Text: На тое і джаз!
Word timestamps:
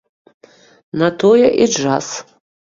На 1.03 1.11
тое 1.25 1.45
і 1.45 1.63
джаз! 1.73 2.07